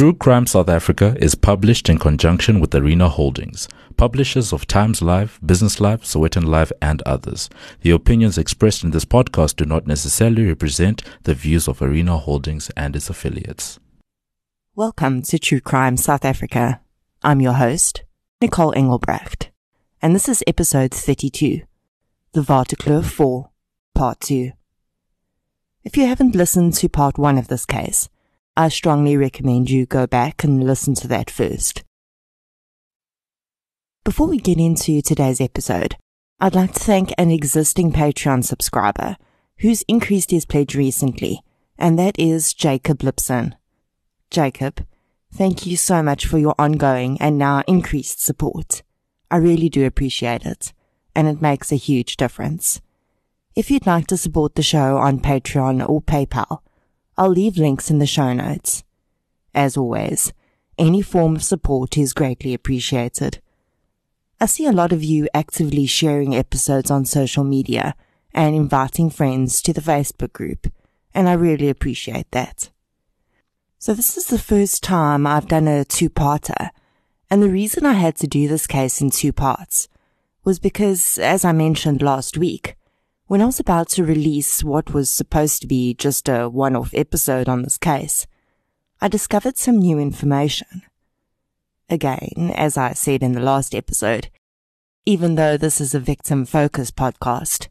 [0.00, 3.68] True Crime South Africa is published in conjunction with Arena Holdings,
[3.98, 7.50] publishers of Times Live, Business Live, Sowetan Live, and others.
[7.82, 12.70] The opinions expressed in this podcast do not necessarily represent the views of Arena Holdings
[12.78, 13.78] and its affiliates.
[14.74, 16.80] Welcome to True Crime South Africa.
[17.22, 18.02] I'm your host,
[18.40, 19.50] Nicole Engelbrecht,
[20.00, 21.60] and this is episode 32,
[22.32, 23.50] The Waterkloof 4,
[23.94, 24.52] Part 2.
[25.84, 28.08] If you haven't listened to part 1 of this case,
[28.56, 31.84] I strongly recommend you go back and listen to that first.
[34.04, 35.96] Before we get into today's episode,
[36.40, 39.16] I'd like to thank an existing Patreon subscriber
[39.58, 41.42] who's increased his pledge recently,
[41.78, 43.52] and that is Jacob Lipson.
[44.30, 44.84] Jacob,
[45.32, 48.82] thank you so much for your ongoing and now increased support.
[49.30, 50.72] I really do appreciate it,
[51.14, 52.80] and it makes a huge difference.
[53.54, 56.60] If you'd like to support the show on Patreon or PayPal,
[57.20, 58.82] I'll leave links in the show notes.
[59.54, 60.32] As always,
[60.78, 63.42] any form of support is greatly appreciated.
[64.40, 67.94] I see a lot of you actively sharing episodes on social media
[68.32, 70.72] and inviting friends to the Facebook group,
[71.12, 72.70] and I really appreciate that.
[73.78, 76.70] So this is the first time I've done a two-parter,
[77.28, 79.88] and the reason I had to do this case in two parts
[80.42, 82.76] was because, as I mentioned last week,
[83.30, 86.90] when I was about to release what was supposed to be just a one off
[86.92, 88.26] episode on this case,
[89.00, 90.82] I discovered some new information.
[91.88, 94.30] Again, as I said in the last episode,
[95.06, 97.68] even though this is a victim focused podcast,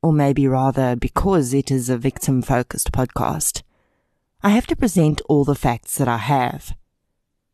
[0.00, 3.60] or maybe rather because it is a victim focused podcast,
[4.42, 6.74] I have to present all the facts that I have.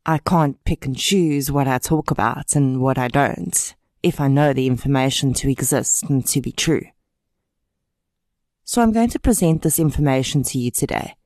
[0.07, 4.29] I can't pick and choose what I talk about and what I don't, if I
[4.29, 6.83] know the information to exist and to be true.
[8.71, 11.17] So I'm going to present this information to you today.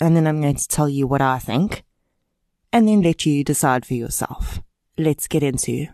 [0.00, 1.84] And then I'm going to tell you what I think.
[2.72, 4.60] And then let you decide for yourself.
[4.98, 5.86] Let's get into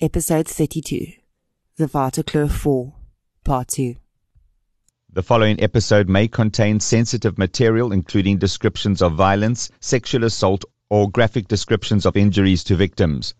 [0.00, 1.06] episode 32
[1.76, 2.94] The Waterkloof 4,
[3.42, 3.96] Part 2.
[5.12, 11.48] The following episode may contain sensitive material, including descriptions of violence, sexual assault, or graphic
[11.48, 13.34] descriptions of injuries to victims.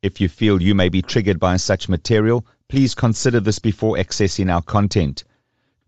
[0.00, 4.48] If you feel you may be triggered by such material, please consider this before accessing
[4.48, 5.24] our content.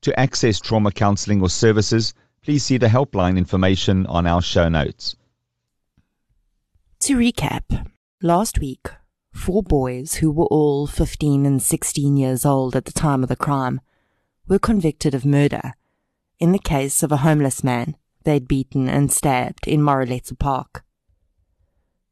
[0.07, 5.17] To access trauma counseling or services, please see the helpline information on our show notes.
[7.01, 7.91] To recap,
[8.23, 8.87] last week,
[9.33, 13.35] four boys who were all 15 and 16 years old at the time of the
[13.35, 13.81] crime
[14.47, 15.73] were convicted of murder
[16.39, 20.85] in the case of a homeless man they'd beaten and stabbed in Moreleta Park.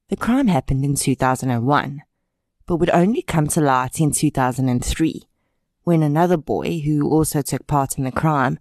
[0.09, 2.03] The crime happened in 2001,
[2.66, 5.28] but would only come to light in 2003
[5.84, 8.59] when another boy, who also took part in the crime,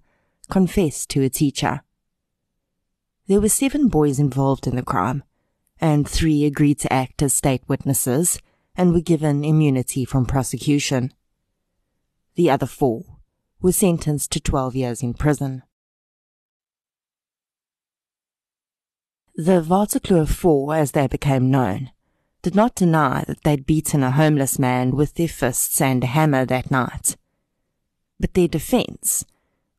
[0.49, 1.81] confessed to a teacher.
[3.27, 5.23] There were seven boys involved in the crime,
[5.79, 8.39] and three agreed to act as state witnesses
[8.75, 11.13] and were given immunity from prosecution.
[12.35, 13.03] The other four
[13.61, 15.63] were sentenced to 12 years in prison.
[19.35, 21.91] The Waterkloof Four, as they became known,
[22.43, 26.45] did not deny that they'd beaten a homeless man with their fists and a hammer
[26.45, 27.15] that night.
[28.19, 29.25] But their defense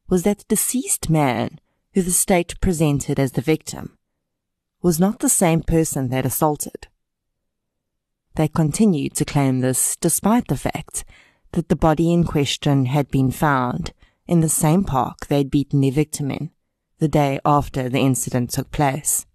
[0.09, 1.61] was that the deceased man,
[1.93, 3.97] who the state presented as the victim,
[4.83, 6.89] was not the same person they'd assaulted.
[8.35, 11.05] They continued to claim this despite the fact
[11.53, 13.93] that the body in question had been found
[14.27, 16.51] in the same park they'd beaten their victim in
[16.99, 19.27] the day after the incident took place.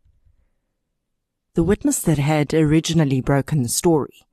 [1.56, 4.24] The witness that had originally broken the story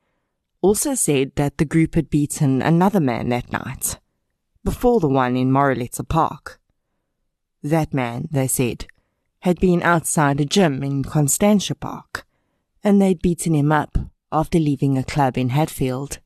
[0.60, 3.98] also said that the group had beaten another man that night,
[4.64, 6.60] before the one in Moreleta Park.
[7.62, 8.86] That man, they said,
[9.40, 12.26] had been outside a gym in Constantia Park,
[12.84, 13.96] and they'd beaten him up
[14.30, 16.18] after leaving a club in Hatfield.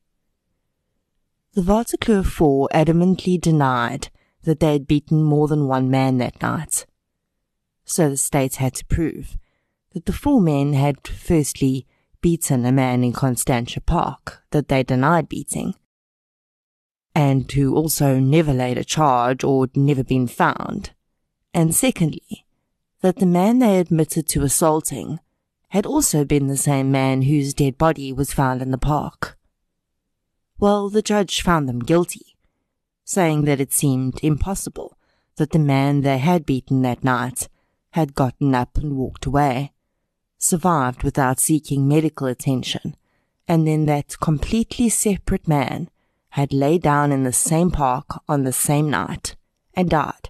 [1.53, 4.09] The Waterkloof Four adamantly denied
[4.43, 6.85] that they had beaten more than one man that night.
[7.85, 9.37] So the state had to prove
[9.93, 11.85] that the four men had firstly
[12.21, 15.75] beaten a man in Constantia Park that they denied beating,
[17.13, 20.91] and who also never laid a charge or had never been found,
[21.53, 22.45] and secondly,
[23.01, 25.19] that the man they admitted to assaulting
[25.69, 29.37] had also been the same man whose dead body was found in the park.
[30.59, 32.37] Well, the judge found them guilty,
[33.03, 34.97] saying that it seemed impossible
[35.37, 37.49] that the man they had beaten that night
[37.91, 39.73] had gotten up and walked away,
[40.41, 42.95] survived without seeking medical attention,
[43.47, 45.89] and then that completely separate man
[46.29, 49.35] had lay down in the same park on the same night
[49.73, 50.29] and died,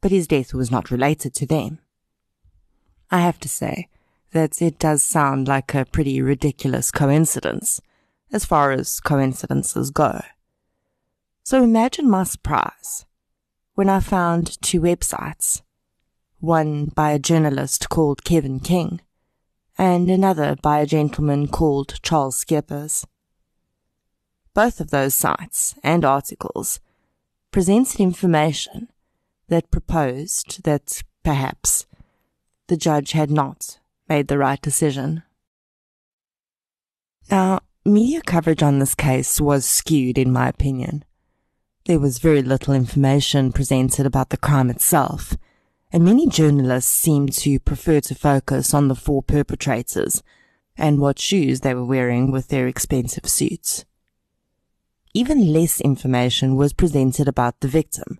[0.00, 1.78] but his death was not related to them.
[3.10, 3.88] I have to say
[4.32, 7.80] that it does sound like a pretty ridiculous coincidence,
[8.32, 10.20] as far as coincidences go.
[11.44, 13.06] So imagine my surprise
[13.74, 15.62] when I found two websites,
[16.40, 19.00] one by a journalist called Kevin King,
[19.78, 23.04] and another by a gentleman called Charles Skeppers.
[24.54, 26.80] Both of those sites and articles
[27.50, 28.88] presented information
[29.48, 31.86] that proposed that perhaps
[32.68, 33.78] the judge had not
[34.08, 35.22] made the right decision.
[37.30, 41.04] Now, media coverage on this case was skewed, in my opinion.
[41.86, 45.36] There was very little information presented about the crime itself,
[45.92, 50.22] and many journalists seemed to prefer to focus on the four perpetrators
[50.76, 53.84] and what shoes they were wearing with their expensive suits.
[55.14, 58.18] Even less information was presented about the victim,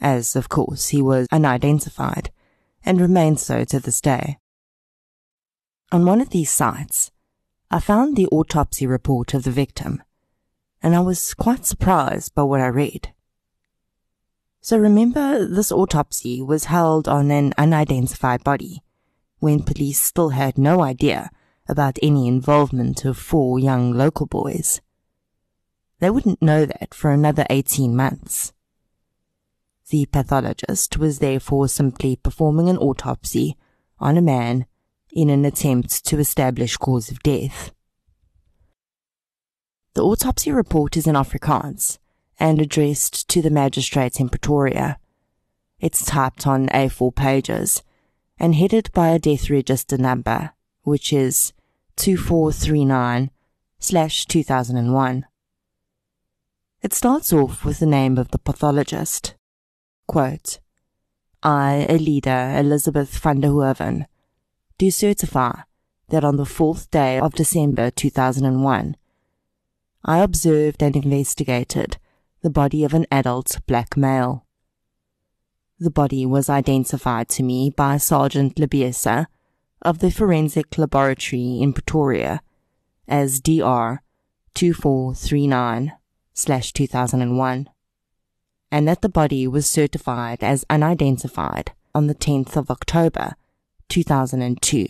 [0.00, 2.30] as of course he was unidentified
[2.84, 4.38] and remains so to this day.
[5.90, 7.10] On one of these sites,
[7.70, 10.02] I found the autopsy report of the victim,
[10.82, 13.12] and I was quite surprised by what I read.
[14.68, 18.82] So remember, this autopsy was held on an unidentified body,
[19.38, 21.30] when police still had no idea
[21.66, 24.82] about any involvement of four young local boys.
[26.00, 28.52] They wouldn't know that for another 18 months.
[29.88, 33.56] The pathologist was therefore simply performing an autopsy
[33.98, 34.66] on a man
[35.10, 37.72] in an attempt to establish cause of death.
[39.94, 41.98] The autopsy report is in Afrikaans
[42.38, 44.98] and addressed to the magistrates in Pretoria.
[45.80, 47.82] It's typed on A4 pages
[48.38, 50.52] and headed by a death register number,
[50.82, 51.52] which is
[51.96, 53.30] 2439
[53.78, 55.26] slash 2001.
[56.80, 59.34] It starts off with the name of the pathologist.
[60.06, 60.60] Quote,
[61.42, 64.06] I, Elida Elizabeth van der Hoeven,
[64.78, 65.62] do certify
[66.08, 68.96] that on the fourth day of December 2001,
[70.04, 71.98] I observed and investigated
[72.48, 74.46] the body of an adult black male.
[75.78, 79.26] The body was identified to me by Sergeant Lebiesa
[79.82, 82.40] of the Forensic Laboratory in Pretoria
[83.06, 83.98] as DR
[84.54, 85.92] 2439
[86.34, 87.68] 2001,
[88.72, 93.34] and that the body was certified as unidentified on the 10th of October
[93.90, 94.86] 2002.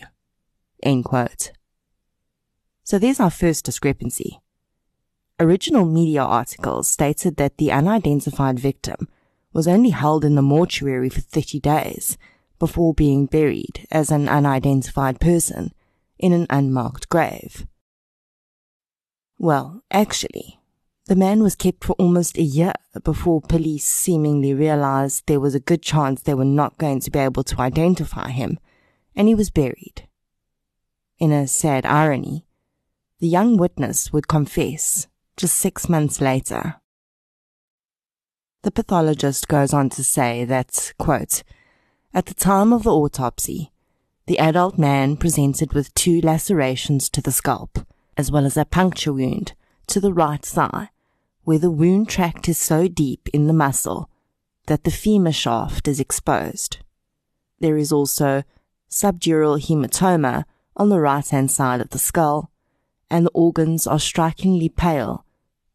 [0.81, 1.51] End quote.
[2.85, 4.39] So there's our first discrepancy.
[5.41, 9.07] Original media articles stated that the unidentified victim
[9.53, 12.17] was only held in the mortuary for 30 days
[12.59, 15.73] before being buried as an unidentified person
[16.17, 17.65] in an unmarked grave.
[19.37, 20.59] Well, actually,
[21.05, 22.73] the man was kept for almost a year
[23.05, 27.19] before police seemingly realized there was a good chance they were not going to be
[27.19, 28.59] able to identify him
[29.15, 30.05] and he was buried.
[31.17, 32.45] In a sad irony,
[33.19, 35.07] the young witness would confess
[35.39, 36.75] just six months later.
[38.63, 41.43] The pathologist goes on to say that, quote,
[42.13, 43.71] at the time of the autopsy,
[44.27, 47.79] the adult man presented with two lacerations to the scalp,
[48.17, 49.53] as well as a puncture wound
[49.87, 50.89] to the right thigh,
[51.45, 54.09] where the wound tract is so deep in the muscle
[54.65, 56.79] that the femur shaft is exposed.
[57.59, 58.43] There is also
[58.89, 60.43] subdural hematoma
[60.75, 62.51] on the right hand side of the skull,
[63.09, 65.25] and the organs are strikingly pale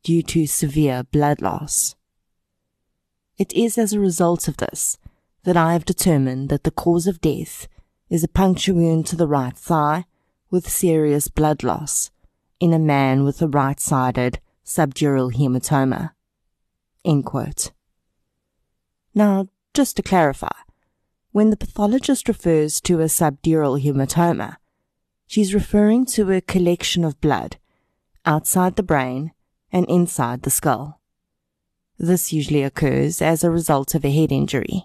[0.05, 1.97] due to severe blood loss.
[3.37, 4.97] It is as a result of this
[5.43, 7.67] that I have determined that the cause of death
[8.09, 10.05] is a puncture wound to the right thigh
[10.51, 12.11] with serious blood loss
[12.61, 16.13] in a man with a right sided subdural hematoma.
[19.15, 20.57] Now, just to clarify,
[21.33, 24.57] when the pathologist refers to a subdural hematoma,
[25.27, 27.57] she's referring to a collection of blood
[28.25, 29.33] outside the brain
[29.75, 31.01] and inside the skull.
[31.99, 34.85] This usually occurs as a result of a head injury.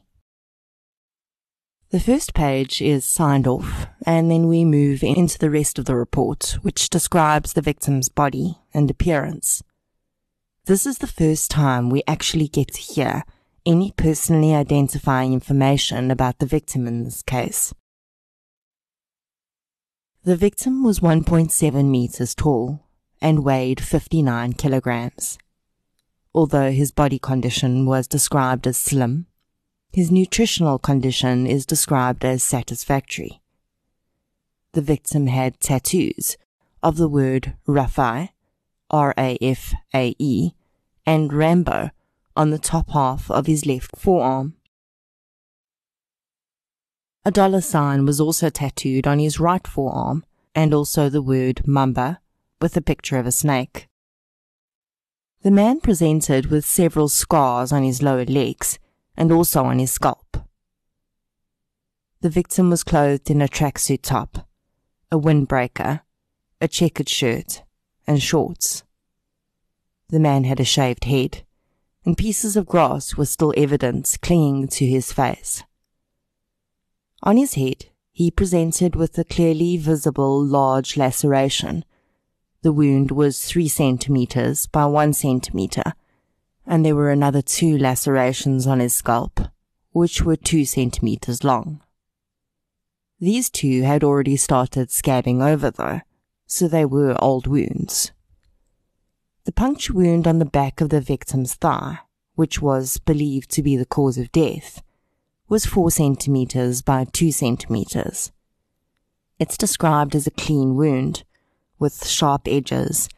[1.91, 5.95] The first page is signed off, and then we move into the rest of the
[5.95, 9.63] report, which describes the victim's body and appearance.
[10.65, 13.23] This is the first time we actually get to hear
[13.65, 17.73] any personally identifying information about the victim in this case.
[20.23, 22.88] The victim was 1.7 meters tall
[23.21, 25.37] and weighed 59 kilograms.
[26.33, 29.25] Although his body condition was described as slim,
[29.91, 33.41] his nutritional condition is described as satisfactory.
[34.73, 36.37] The victim had tattoos
[36.83, 38.29] of the word Rafae,
[38.91, 40.51] R-A-F-A-E,
[41.05, 41.89] and Rambo
[42.35, 44.55] on the top half of his left forearm.
[47.25, 50.23] A dollar sign was also tattooed on his right forearm,
[50.55, 52.19] and also the word Mamba
[52.61, 53.87] with a picture of a snake.
[55.41, 58.77] The man presented with several scars on his lower legs
[59.15, 60.37] and also on his scalp.
[62.21, 64.45] The victim was clothed in a tracksuit top,
[65.09, 66.01] a windbreaker,
[66.59, 67.63] a checkered shirt,
[68.05, 68.83] and shorts.
[70.09, 71.43] The man had a shaved head,
[72.05, 75.63] and pieces of grass were still evident clinging to his face.
[77.23, 81.85] On his head, he presented with a clearly visible large laceration
[82.61, 85.93] the wound was three centimeters by one centimeter,
[86.65, 89.39] and there were another two lacerations on his scalp,
[89.91, 91.81] which were two centimeters long.
[93.19, 96.01] These two had already started scabbing over, though,
[96.45, 98.11] so they were old wounds.
[99.45, 101.99] The puncture wound on the back of the victim's thigh,
[102.35, 104.81] which was believed to be the cause of death,
[105.47, 108.31] was four centimeters by two centimeters.
[109.39, 111.23] It's described as a clean wound,
[111.79, 113.09] with sharp edges,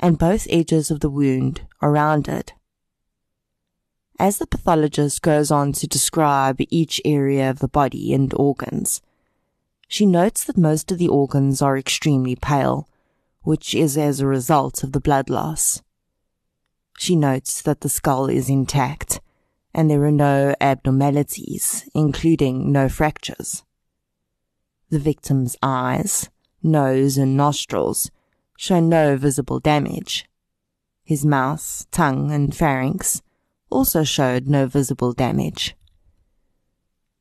[0.00, 2.52] and both edges of the wound are rounded.
[4.18, 9.02] As the pathologist goes on to describe each area of the body and organs,
[9.88, 12.88] she notes that most of the organs are extremely pale,
[13.42, 15.82] which is as a result of the blood loss.
[16.98, 19.20] She notes that the skull is intact
[19.76, 23.62] and there are no abnormalities, including no fractures.
[24.88, 26.30] The victim's eyes,
[26.62, 28.10] nose, and nostrils
[28.56, 30.26] show no visible damage.
[31.04, 33.22] His mouth, tongue, and pharynx
[33.70, 35.76] also showed no visible damage.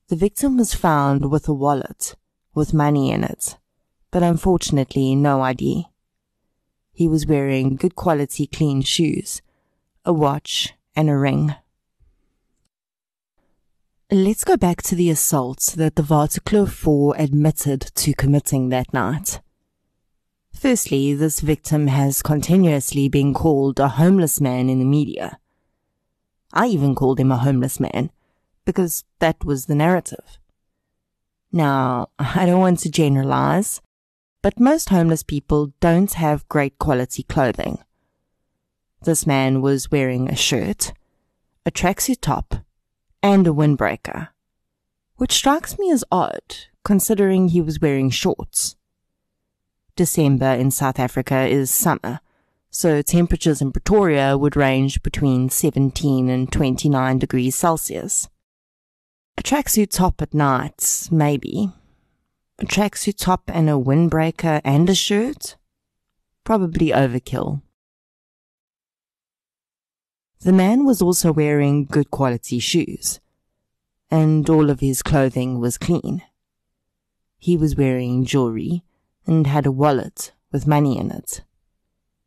[0.08, 2.16] The victim was found with a wallet
[2.54, 3.58] with money in it,
[4.12, 5.88] but unfortunately no ID.
[6.94, 9.42] He was wearing good quality clean shoes,
[10.06, 11.54] a watch, and a ring.
[14.12, 19.42] Let's go back to the assault that the Waterkloof 4 admitted to committing that night.
[20.54, 25.40] Firstly, this victim has continuously been called a homeless man in the media.
[26.54, 28.12] I even called him a homeless man,
[28.64, 30.38] because that was the narrative.
[31.52, 33.82] Now, I don't want to generalize,
[34.44, 37.80] but most homeless people don't have great quality clothing.
[39.02, 40.94] This man was wearing a shirt,
[41.66, 42.65] a tracksuit top,
[43.26, 44.28] and a windbreaker,
[45.16, 48.76] which strikes me as odd considering he was wearing shorts.
[49.96, 52.20] December in South Africa is summer,
[52.70, 58.30] so temperatures in Pretoria would range between 17 and 29 degrees Celsius.
[59.40, 61.72] A tracksuit top at night, maybe.
[62.60, 65.56] A tracksuit top and a windbreaker and a shirt?
[66.44, 67.64] Probably overkill.
[70.46, 73.20] The man was also wearing good quality shoes,
[74.12, 76.22] and all of his clothing was clean.
[77.40, 78.84] He was wearing jewelry
[79.26, 81.42] and had a wallet with money in it.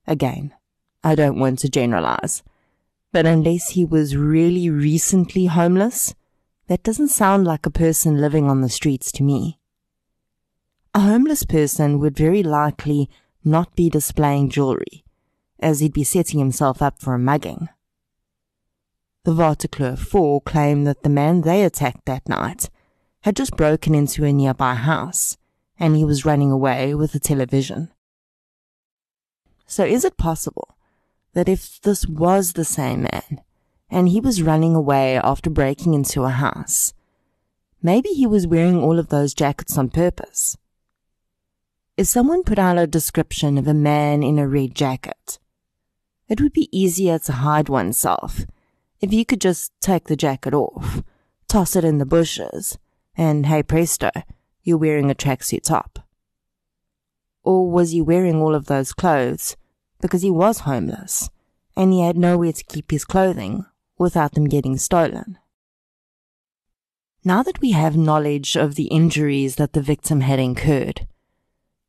[0.04, 0.52] Again,
[1.04, 2.42] I don't want to generalize,
[3.12, 6.12] but unless he was really recently homeless,
[6.66, 9.60] that doesn't sound like a person living on the streets to me.
[10.92, 13.08] A homeless person would very likely
[13.44, 15.04] not be displaying jewelry,
[15.60, 17.68] as he'd be setting himself up for a mugging.
[19.24, 22.70] The Waterkloof 4 claim that the man they attacked that night
[23.22, 25.36] had just broken into a nearby house
[25.78, 27.90] and he was running away with a television.
[29.66, 30.76] So is it possible
[31.34, 33.42] that if this was the same man
[33.90, 36.94] and he was running away after breaking into a house,
[37.82, 40.56] maybe he was wearing all of those jackets on purpose?
[41.96, 45.38] If someone put out a description of a man in a red jacket,
[46.28, 48.46] it would be easier to hide oneself
[49.00, 51.02] if you could just take the jacket off,
[51.48, 52.78] toss it in the bushes,
[53.16, 54.10] and hey presto,
[54.62, 56.00] you're wearing a tracksuit top.
[57.44, 59.56] Or was he wearing all of those clothes
[60.00, 61.30] because he was homeless
[61.76, 63.64] and he had nowhere to keep his clothing
[63.96, 65.38] without them getting stolen?
[67.24, 71.06] Now that we have knowledge of the injuries that the victim had incurred,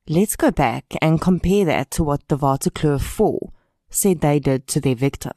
[0.07, 3.51] let's go back and compare that to what the Waterkloof 4
[3.89, 5.33] said they did to their victim.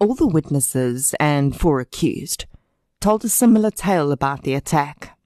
[0.00, 2.46] All the witnesses and four accused
[3.00, 5.18] told a similar tale about the attack.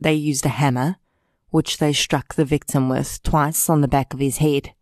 [0.00, 0.96] They used a hammer,
[1.50, 4.74] which they struck the victim with twice on the back of his head.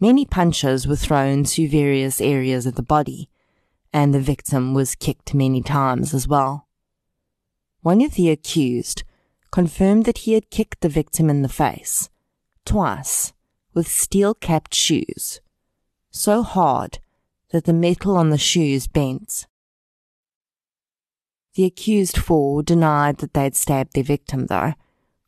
[0.00, 3.28] Many punches were thrown to various areas of the body,
[3.92, 6.68] and the victim was kicked many times as well.
[7.82, 9.02] One of the accused
[9.50, 12.08] confirmed that he had kicked the victim in the face,
[12.64, 13.34] twice,
[13.74, 15.42] with steel capped shoes,
[16.10, 17.00] so hard
[17.50, 19.46] that the metal on the shoes bent.
[21.54, 24.74] The accused four denied that they'd stabbed their victim, though,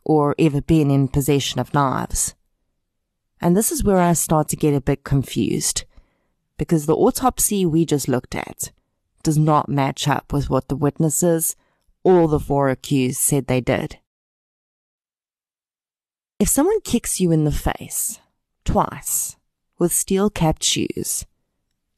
[0.05, 2.35] or ever been in possession of knives.
[3.41, 5.85] And this is where I start to get a bit confused,
[6.59, 8.71] because the autopsy we just looked at
[9.23, 11.57] does not match up with what the witnesses
[12.05, 13.99] or the four accused said they did.
[16.39, 18.19] If someone kicks you in the face
[18.65, 19.37] twice
[19.79, 21.27] with steel capped shoes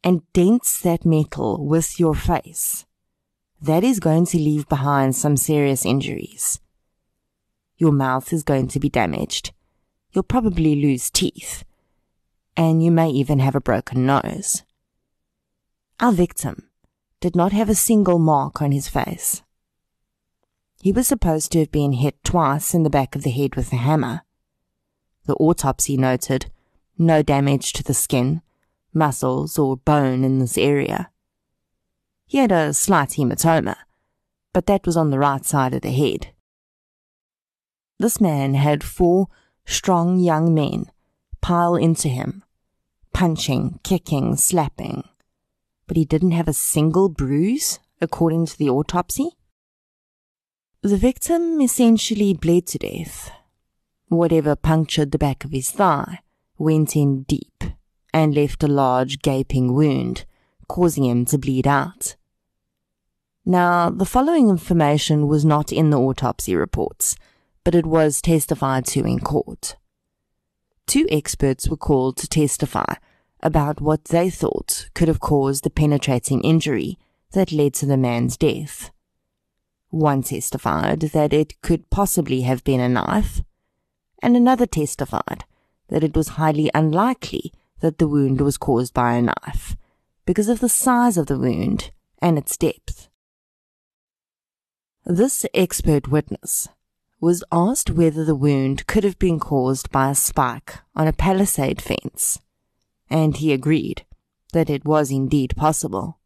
[0.05, 2.85] and dents that metal with your face,
[3.61, 6.61] that is going to leave behind some serious injuries.
[7.77, 9.53] Your mouth is going to be damaged.
[10.13, 11.65] You'll probably lose teeth.
[12.57, 14.63] And you may even have a broken nose.
[16.01, 16.69] Our victim
[17.21, 19.43] did not have a single mark on his face.
[20.83, 23.73] He was supposed to have been hit twice in the back of the head with
[23.73, 24.23] a hammer.
[25.27, 26.51] The autopsy noted
[26.99, 28.43] no damage to the skin,
[28.95, 31.11] muscles, or bone in this area.
[32.27, 33.77] He had a slight hematoma,
[34.53, 36.29] but that was on the right side of the head.
[37.99, 39.29] This man had four
[39.65, 40.91] strong young men
[41.41, 42.43] pile into him,
[43.13, 45.05] punching, kicking, slapping,
[45.87, 49.31] but he didn't have a single bruise, according to the autopsy.
[50.83, 53.31] The victim essentially bled to death.
[54.09, 56.21] Whatever punctured the back of his thigh
[56.59, 57.63] went in deep
[58.13, 60.25] and left a large gaping wound,
[60.69, 62.17] causing him to bleed out.
[63.45, 67.17] Now, the following information was not in the autopsy reports,
[67.65, 69.77] but it was testified to in court.
[70.87, 72.95] Two experts were called to testify
[73.43, 76.99] about what they thought could have caused the penetrating injury
[77.33, 78.91] that led to the man's death.
[79.91, 83.43] One testified that it could possibly have been a knife,
[84.23, 85.45] and another testified
[85.89, 89.77] that it was highly unlikely that the wound was caused by a knife
[90.25, 91.91] because of the size of the wound
[92.21, 93.09] and its depth.
[95.05, 96.69] This expert witness
[97.21, 101.83] was asked whether the wound could have been caused by a spike on a palisade
[101.83, 102.41] fence,
[103.11, 104.07] and he agreed
[104.53, 106.19] that it was indeed possible.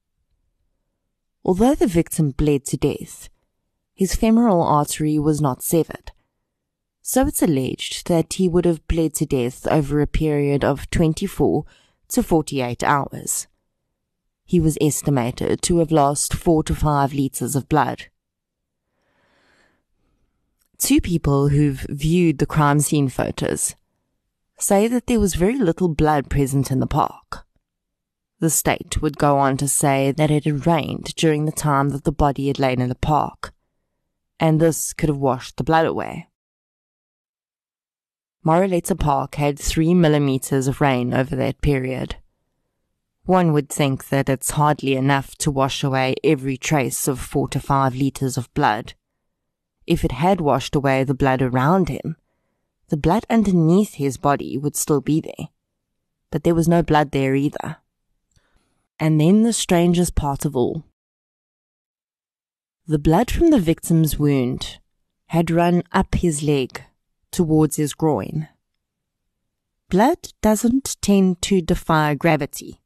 [1.42, 3.30] Although the victim bled to death,
[3.94, 6.12] his femoral artery was not severed,
[7.08, 11.64] so it's alleged that he would have bled to death over a period of 24
[12.08, 13.46] to 48 hours.
[14.44, 18.06] He was estimated to have lost 4 to 5 litres of blood.
[20.78, 23.76] Two people who've viewed the crime scene photos
[24.58, 27.46] say that there was very little blood present in the park.
[28.40, 32.02] The state would go on to say that it had rained during the time that
[32.02, 33.54] the body had lain in the park,
[34.40, 36.26] and this could have washed the blood away.
[38.46, 42.14] Moreleta Park had three millimeters of rain over that period.
[43.24, 47.58] One would think that it's hardly enough to wash away every trace of four to
[47.58, 48.94] five liters of blood
[49.84, 52.14] if it had washed away the blood around him,
[52.88, 55.48] the blood underneath his body would still be there.
[56.30, 57.78] But there was no blood there either.
[59.00, 60.84] And then the strangest part of all.
[62.86, 64.78] The blood from the victim's wound
[65.26, 66.84] had run up his leg
[67.30, 68.48] towards his groin.
[69.88, 72.80] Blood doesn't tend to defy gravity.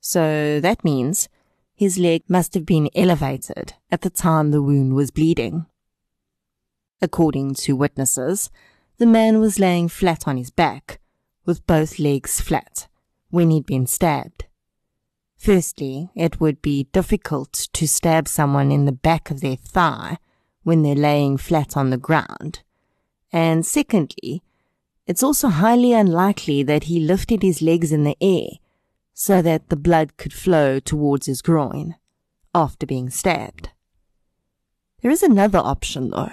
[0.00, 1.28] So that means
[1.74, 5.66] his leg must have been elevated at the time the wound was bleeding.
[7.02, 8.50] According to witnesses,
[8.98, 11.00] the man was laying flat on his back,
[11.44, 12.86] with both legs flat,
[13.30, 14.46] when he'd been stabbed.
[15.36, 20.18] Firstly, it would be difficult to stab someone in the back of their thigh
[20.62, 22.62] when they're laying flat on the ground.
[23.34, 24.42] And secondly,
[25.06, 28.60] it's also highly unlikely that he lifted his legs in the air
[29.12, 31.96] so that the blood could flow towards his groin
[32.54, 33.70] after being stabbed.
[35.02, 36.30] There is another option though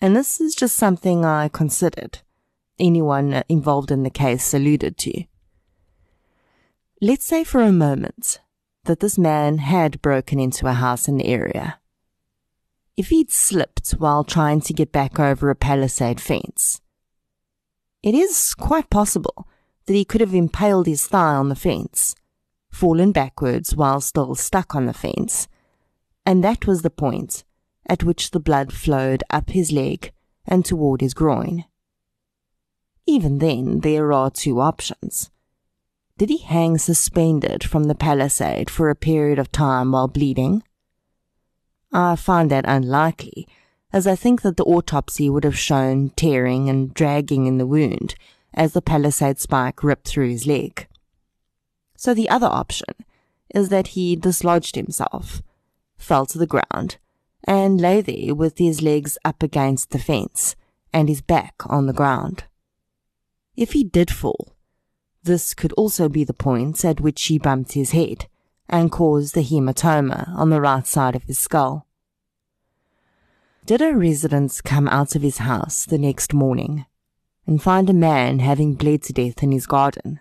[0.00, 2.18] and this is just something I considered,
[2.78, 5.24] anyone uh, involved in the case alluded to.
[7.00, 8.40] Let's say for a moment
[8.84, 11.80] that this man had broken into a house in the area.
[12.96, 16.80] If he'd slipped while trying to get back over a palisade fence,
[18.02, 19.46] it is quite possible
[19.84, 22.14] that he could have impaled his thigh on the fence,
[22.70, 25.46] fallen backwards while still stuck on the fence,
[26.24, 27.44] and that was the point
[27.88, 30.12] at which the blood flowed up his leg
[30.46, 31.64] and toward his groin.
[33.06, 35.30] Even then, there are two options.
[36.18, 40.62] Did he hang suspended from the palisade for a period of time while bleeding?
[41.96, 43.48] I find that unlikely,
[43.90, 48.16] as I think that the autopsy would have shown tearing and dragging in the wound
[48.52, 50.86] as the palisade spike ripped through his leg.
[51.96, 52.94] So the other option
[53.54, 55.40] is that he dislodged himself,
[55.96, 56.98] fell to the ground,
[57.44, 60.54] and lay there with his legs up against the fence
[60.92, 62.44] and his back on the ground.
[63.56, 64.52] If he did fall,
[65.22, 68.26] this could also be the point at which he bumped his head
[68.68, 71.85] and caused the hematoma on the right side of his skull.
[73.66, 76.86] Did a resident come out of his house the next morning
[77.48, 80.20] and find a man having bled to death in his garden?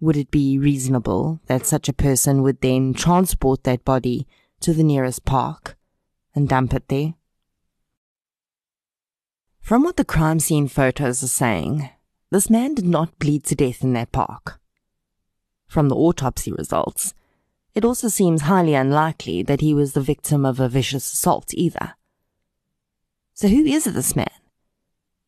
[0.00, 4.26] Would it be reasonable that such a person would then transport that body
[4.58, 5.76] to the nearest park
[6.34, 7.14] and dump it there?
[9.60, 11.90] From what the crime scene photos are saying,
[12.32, 14.58] this man did not bleed to death in that park.
[15.68, 17.14] From the autopsy results,
[17.72, 21.94] it also seems highly unlikely that he was the victim of a vicious assault either.
[23.36, 24.30] So who is this man?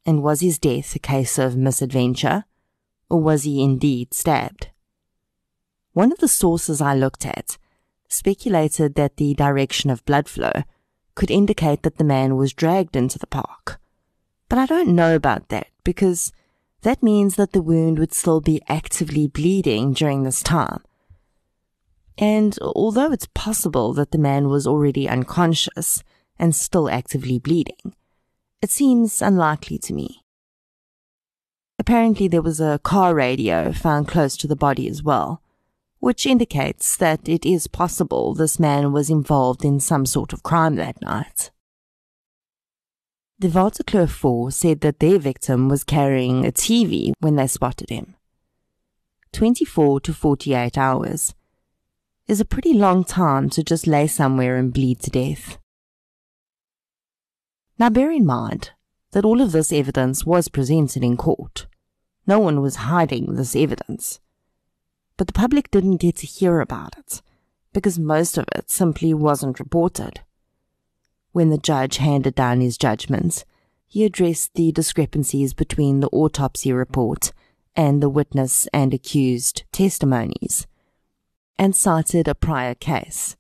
[0.07, 2.47] And was his death a case of misadventure,
[3.11, 4.71] or was he indeed stabbed?
[5.93, 7.59] One of the sources I looked at
[8.09, 10.63] speculated that the direction of blood flow
[11.17, 13.79] could indicate that the man was dragged into the park.
[14.49, 16.33] But I don't know about that because
[16.81, 20.83] that means that the wound would still be actively bleeding during this time.
[22.17, 26.03] And although it's possible that the man was already unconscious
[26.39, 27.95] and still actively bleeding,
[28.61, 30.23] it seems unlikely to me.
[31.79, 35.43] Apparently, there was a car radio found close to the body as well,
[36.01, 40.75] which indicates that it is possible this man was involved in some sort of crime
[40.77, 41.51] that night.
[43.39, 48.17] The Waterkloof 4 said that their victim was carrying a TV when they spotted him.
[49.33, 51.35] 24 to 48 hours
[52.27, 55.59] is a pretty long time to just lay somewhere and bleed to death.
[57.79, 58.73] Now bear in mind
[59.13, 61.67] that all of this evidence was presented in court.
[62.27, 64.21] No one was hiding this evidence.
[65.17, 67.23] But the public didn't get to hear about it
[67.73, 70.21] because most of it simply wasn't reported.
[71.33, 73.45] When the judge handed down his judgments,
[73.87, 77.33] he addressed the discrepancies between the autopsy report
[77.77, 80.67] and the witness and accused testimonies,
[81.59, 83.37] and cited a prior case.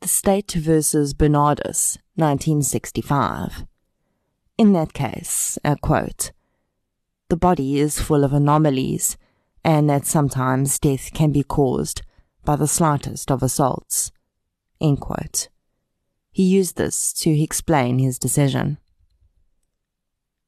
[0.00, 3.64] The State versus Bernardus, 1965.
[4.58, 6.32] In that case, a quote,
[7.28, 9.16] the body is full of anomalies,
[9.64, 12.02] and that sometimes death can be caused
[12.44, 14.10] by the slightest of assaults.
[14.80, 15.48] End quote.
[16.30, 18.78] He used this to explain his decision.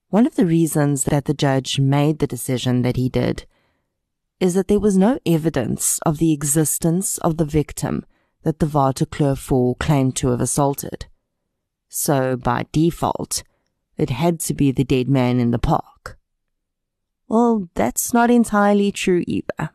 [0.09, 3.47] One of the reasons that the judge made the decision that he did
[4.41, 8.07] is that there was no evidence of the existence of the victim
[8.43, 11.07] that the 4 claimed to have assaulted.
[11.93, 13.43] So, by default,
[13.97, 16.17] it had to be the dead man in the park.
[17.27, 19.71] Well, that's not entirely true either.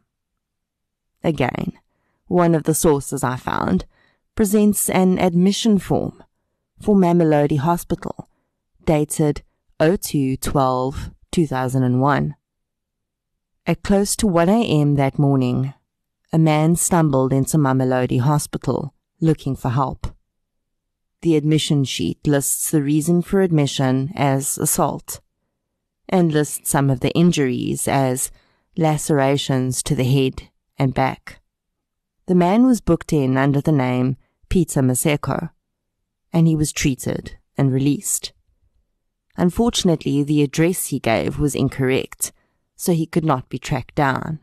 [1.23, 1.73] Again,
[2.27, 3.85] one of the sources I found
[4.33, 6.23] presents an admission form
[6.81, 8.29] for Mamelodi Hospital,
[8.85, 9.43] dated
[9.79, 12.35] 0212 2001.
[13.67, 14.95] At close to 1 a.m.
[14.95, 15.73] that morning,
[16.31, 20.14] a man stumbled into Mamelodi Hospital looking for help.
[21.25, 25.21] The admission sheet lists the reason for admission as assault
[26.07, 28.29] and lists some of the injuries as
[28.77, 31.41] lacerations to the head and back.
[32.27, 34.17] The man was booked in under the name
[34.49, 35.49] Peter Maseko,
[36.31, 38.31] and he was treated and released.
[39.35, 42.33] Unfortunately, the address he gave was incorrect,
[42.75, 44.41] so he could not be tracked down.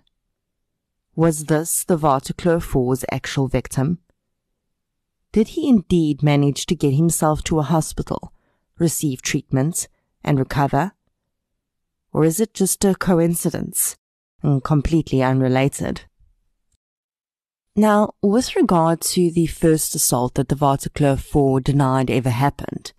[1.15, 4.01] Was this the 4's actual victim?
[5.33, 8.33] Did he indeed manage to get himself to a hospital,
[8.79, 9.89] receive treatment,
[10.23, 10.93] and recover?
[12.13, 13.97] Or is it just a coincidence
[14.43, 16.03] and completely unrelated?
[17.75, 22.93] Now, with regard to the first assault that the Waterkloof 4 denied ever happened,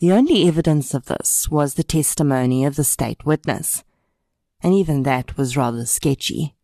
[0.00, 3.84] the only evidence of this was the testimony of the state witness,
[4.60, 6.56] and even that was rather sketchy.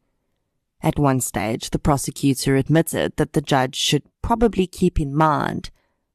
[0.83, 5.71] At one stage, the prosecutor admitted that the judge should probably keep in mind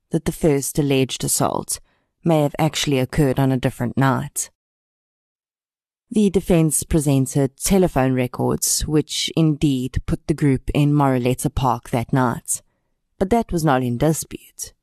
[0.09, 1.79] that the first alleged assault
[2.23, 4.49] may have actually occurred on a different night.
[6.09, 12.61] The defense presented telephone records, which indeed put the group in Moreleta Park that night.
[13.19, 14.73] But that was not in dispute.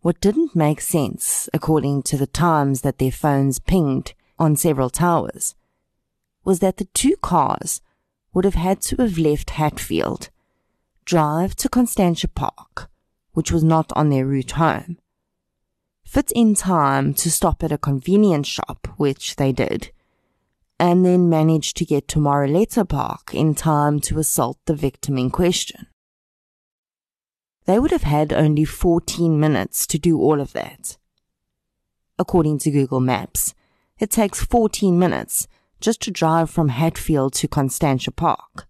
[0.00, 5.54] What didn't make sense, according to the times that their phones pinged on several towers,
[6.44, 7.80] was that the two cars
[8.34, 10.28] would have had to have left Hatfield,
[11.04, 12.90] drive to Constantia Park,
[13.32, 14.98] which was not on their route home,
[16.04, 19.90] fit in time to stop at a convenience shop, which they did,
[20.78, 25.30] and then manage to get to Moreleta Park in time to assault the victim in
[25.30, 25.86] question.
[27.66, 30.98] they would have had only 14 minutes to do all of that.
[32.18, 33.54] According to Google Maps,
[33.98, 35.48] it takes 14 minutes
[35.80, 38.66] just to drive from Hatfield to Constantia Park,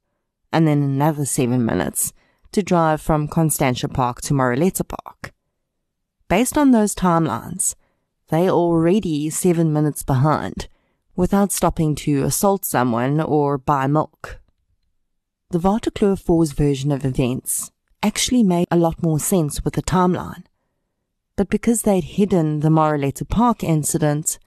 [0.52, 2.12] and then another 7 minutes
[2.52, 5.32] to drive from Constantia Park to Moreleta Park.
[6.28, 7.74] Based on those timelines,
[8.28, 10.68] they are already 7 minutes behind
[11.16, 14.40] without stopping to assault someone or buy milk.
[15.50, 17.70] The Waterkloof 4's version of events
[18.02, 20.44] actually made a lot more sense with the timeline.
[21.36, 24.38] But because they'd hidden the Moreleta Park incident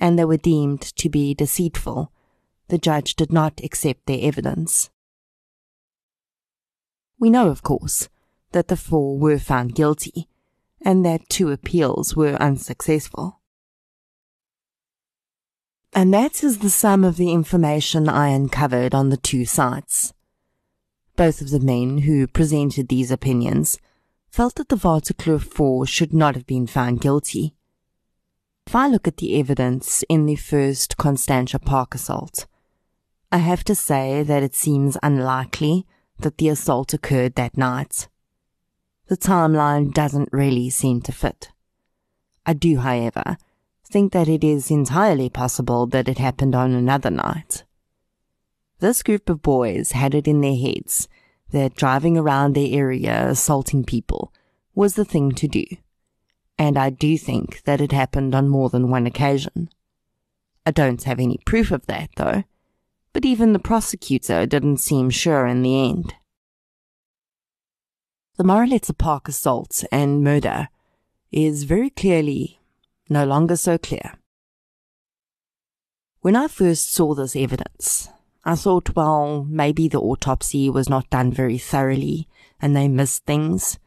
[0.00, 2.10] and they were deemed to be deceitful,
[2.68, 4.90] the judge did not accept their evidence.
[7.18, 8.08] We know, of course,
[8.52, 10.26] that the four were found guilty
[10.80, 13.40] and that two appeals were unsuccessful.
[15.92, 20.14] And that is the sum of the information I uncovered on the two sites.
[21.16, 23.78] Both of the men who presented these opinions
[24.30, 27.56] felt that the Waterkloof Four should not have been found guilty.
[28.70, 32.46] If I look at the evidence in the first Constantia Park assault,
[33.32, 35.88] I have to say that it seems unlikely
[36.20, 38.06] that the assault occurred that night.
[39.08, 41.50] The timeline doesn't really seem to fit.
[42.46, 43.38] I do, however,
[43.84, 47.64] think that it is entirely possible that it happened on another night.
[48.78, 51.08] This group of boys had it in their heads
[51.50, 54.32] that driving around their area assaulting people
[54.76, 55.64] was the thing to do,
[56.60, 59.70] and I do think that it happened on more than one occasion.
[60.66, 62.44] I don't have any proof of that, though,
[63.14, 66.12] but even the prosecutor didn't seem sure in the end.
[68.36, 70.68] The Moreleta Park assault and murder
[71.32, 72.60] is very clearly
[73.08, 74.18] no longer so clear.
[76.20, 78.10] When I first saw this evidence,
[78.44, 82.28] I thought, well, maybe the autopsy was not done very thoroughly
[82.60, 83.78] and they missed things.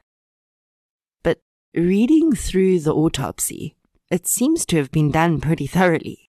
[1.75, 3.75] Reading through the autopsy,
[4.11, 6.29] it seems to have been done pretty thoroughly.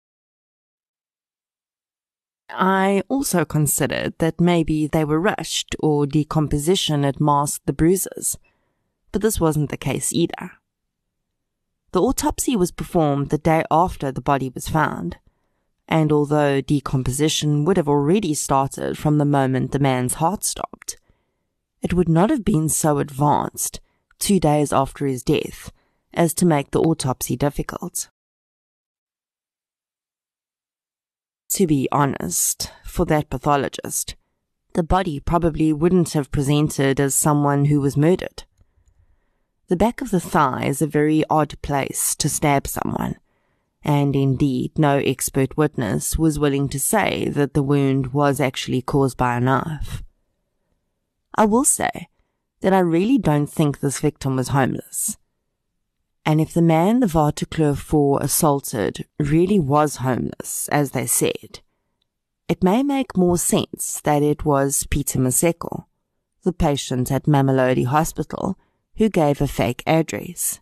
[2.49, 8.39] I also considered that maybe they were rushed or decomposition had masked the bruises,
[9.11, 10.53] but this wasn't the case either.
[11.91, 15.17] The autopsy was performed the day after the body was found,
[15.89, 20.97] and although decomposition would have already started from the moment the man's heart stopped,
[21.83, 23.81] it would not have been so advanced
[24.25, 25.71] two days after his death
[26.15, 28.09] as to make the autopsy difficult.
[31.51, 34.17] To be honest, for that pathologist,
[34.73, 38.45] the body probably wouldn't have presented as someone who was murdered.
[39.69, 43.17] The back of the thigh is a very odd place to stab someone,
[43.83, 49.19] and indeed no expert witness was willing to say that the wound was actually caused
[49.19, 50.03] by a knife.
[51.35, 52.09] I will say
[52.65, 55.19] that I really don't think this victim was homeless.
[56.25, 61.61] And if the man the Waterkloof 4 assaulted really was homeless, as they said,
[62.49, 65.85] it may make more sense that it was Peter Maseko,
[66.43, 68.59] the patient at Mamelodi Hospital,
[68.97, 70.61] who gave a fake address.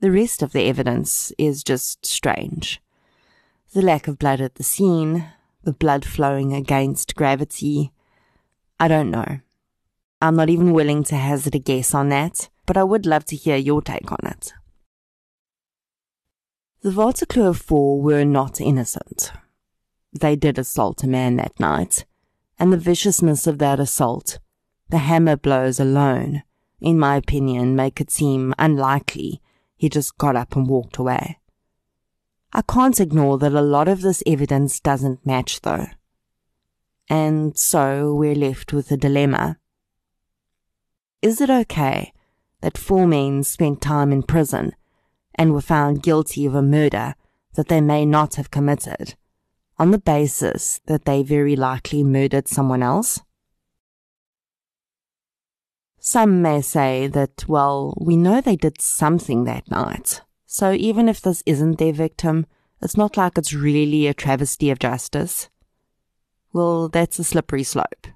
[0.00, 2.82] The rest of the evidence is just strange.
[3.72, 5.32] The lack of blood at the scene,
[5.64, 7.90] the blood flowing against gravity.
[8.78, 9.40] I don't know.
[10.20, 13.36] I'm not even willing to hazard a guess on that, but I would love to
[13.36, 14.52] hear your take on it.
[16.82, 19.32] The Waterkloof Four were not innocent.
[20.12, 22.04] They did assault a man that night,
[22.58, 24.38] and the viciousness of that assault,
[24.88, 26.42] the hammer blows alone,
[26.80, 29.40] in my opinion, make it seem unlikely
[29.78, 31.38] he just got up and walked away.
[32.52, 35.86] I can't ignore that a lot of this evidence doesn't match, though.
[37.08, 39.58] And so we're left with a dilemma.
[41.20, 42.12] Is it okay
[42.60, 44.72] that four men spent time in prison
[45.34, 47.14] and were found guilty of a murder
[47.54, 49.16] that they may not have committed
[49.78, 53.20] on the basis that they very likely murdered someone else?
[55.98, 60.22] Some may say that, well, we know they did something that night.
[60.46, 62.46] So even if this isn't their victim,
[62.80, 65.50] it's not like it's really a travesty of justice.
[66.52, 68.06] Well, that's a slippery slope.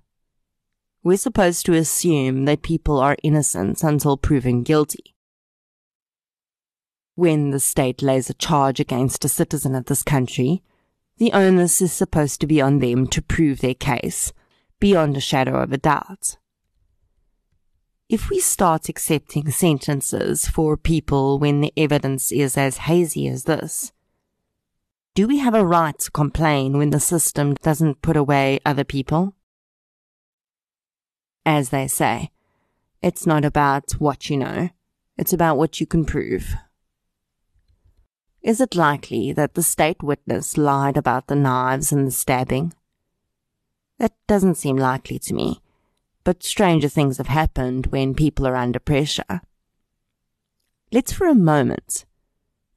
[1.03, 5.15] We're supposed to assume that people are innocent until proven guilty.
[7.15, 10.63] When the state lays a charge against a citizen of this country,
[11.19, 14.33] the onus is supposed to be on them to prove their case,
[14.81, 16.37] beyond a shadow of a doubt
[18.13, 23.91] if we start accepting sentences for people when the evidence is as hazy as this,
[25.15, 29.35] do we have a right to complain when the system doesn't put away other people?
[31.45, 32.31] As they say,
[33.03, 34.71] It's not about what you know,
[35.17, 36.55] it's about what you can prove.
[38.43, 42.75] Is it likely that the state witness lied about the knives and the stabbing?
[43.99, 45.63] That doesn't seem likely to me,
[46.25, 49.43] but stranger things have happened when people are under pressure.
[50.91, 52.05] Let's for a moment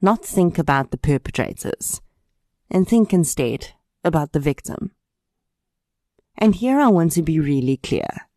[0.01, 1.99] not think about the perpetrators
[2.69, 3.69] and think instead
[4.04, 4.91] about the victim.
[6.38, 8.28] And here I want to be really clear.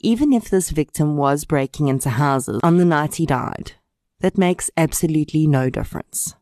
[0.00, 3.72] Even if this victim was breaking into houses on the night he died,
[4.20, 6.34] that makes absolutely no difference.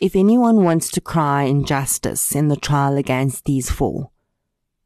[0.00, 4.10] If anyone wants to cry injustice in the trial against these four,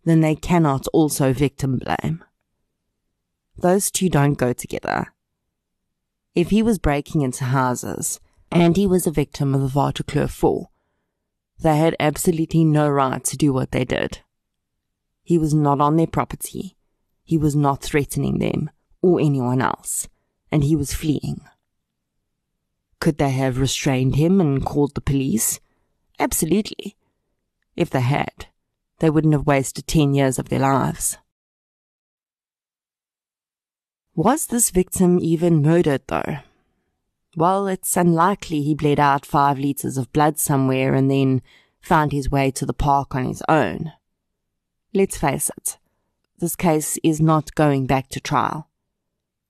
[0.05, 2.25] then they cannot also victim blame.
[3.57, 5.15] Those two don't go together.
[6.35, 10.69] If he was breaking into houses and he was a victim of the Waterkloof 4,
[11.61, 14.19] they had absolutely no right to do what they did.
[15.23, 16.77] He was not on their property.
[17.25, 18.71] He was not threatening them
[19.03, 20.09] or anyone else,
[20.53, 21.41] and he was fleeing.
[23.01, 25.61] Could they have restrained him and called the police?
[26.19, 26.97] Absolutely.
[27.77, 28.47] If they had,
[29.01, 31.19] they wouldn't have wasted 10 years of their lives.
[34.15, 36.39] Was this victim even murdered, though?
[37.37, 41.43] Well, it's unlikely he bled out five litres of blood somewhere and then
[41.81, 43.93] found his way to the park on his own.
[44.93, 45.79] Let's face it,
[46.39, 48.69] this case is not going back to trial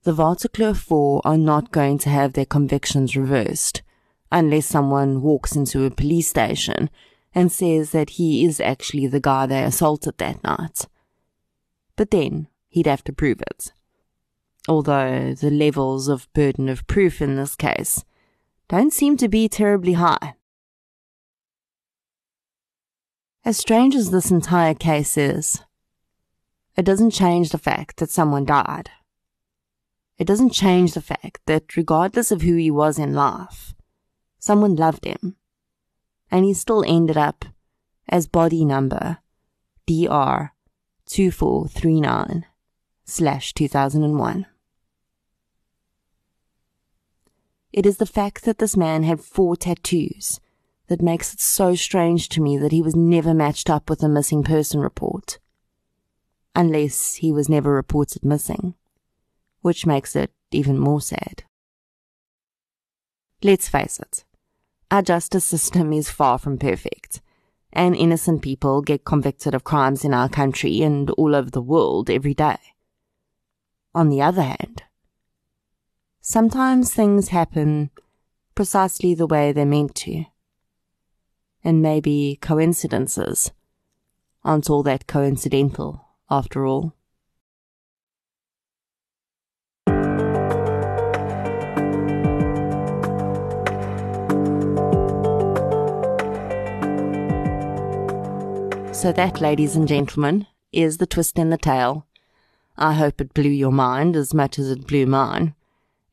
[0.04, 3.80] the Waterkloof 4 are not going to have their convictions reversed
[4.30, 6.90] unless someone walks into a police station
[7.34, 10.86] and says that he is actually the guy they assaulted that night.
[11.96, 13.72] But then he'd have to prove it.
[14.68, 18.04] Although the levels of burden of proof in this case
[18.68, 20.34] don't seem to be terribly high.
[23.42, 25.62] As strange as this entire case is,
[26.76, 28.90] it doesn't change the fact that someone died
[30.16, 33.74] it doesn't change the fact that regardless of who he was in life,
[34.38, 35.36] someone loved him.
[36.30, 37.44] And he still ended up
[38.08, 39.18] as body number
[39.86, 40.52] DR
[41.06, 42.46] 2439
[43.04, 44.46] slash 2001.
[47.72, 50.40] It is the fact that this man had four tattoos
[50.86, 54.08] that makes it so strange to me that he was never matched up with a
[54.08, 55.38] missing person report.
[56.54, 58.74] Unless he was never reported missing
[59.64, 61.42] which makes it even more sad.
[63.42, 64.24] Let's face it,
[64.90, 67.22] our justice system is far from perfect,
[67.72, 72.10] and innocent people get convicted of crimes in our country and all over the world
[72.10, 72.58] every day.
[73.94, 74.82] On the other hand,
[76.20, 77.88] sometimes things happen
[78.54, 80.26] precisely the way they're meant to.
[81.64, 83.50] And maybe coincidences
[84.44, 86.94] aren't all that coincidental after all.
[98.92, 102.06] So that, ladies and gentlemen, is the twist in the tale.
[102.78, 105.54] I hope it blew your mind as much as it blew mine,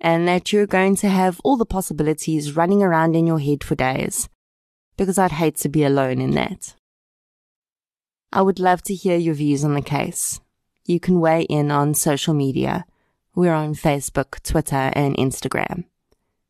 [0.01, 3.75] and that you're going to have all the possibilities running around in your head for
[3.75, 4.27] days,
[4.97, 6.75] because I'd hate to be alone in that.
[8.33, 10.39] I would love to hear your views on the case.
[10.85, 12.85] You can weigh in on social media.
[13.35, 15.85] We're on Facebook, Twitter, and Instagram.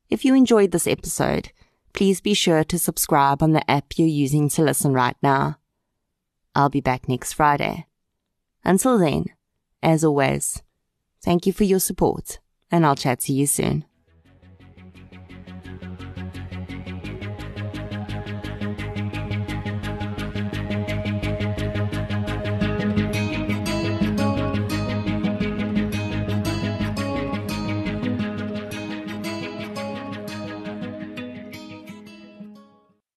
[0.10, 1.52] If you enjoyed this episode,
[1.94, 5.58] please be sure to subscribe on the app you're using to listen right now.
[6.54, 7.88] I'll be back next Friday.
[8.64, 9.26] Until then,
[9.82, 10.62] as always,
[11.22, 12.40] thank you for your support,
[12.70, 13.86] and I'll chat to you soon.